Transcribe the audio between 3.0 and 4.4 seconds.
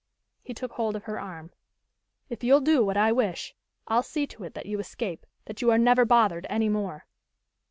wish, I'll see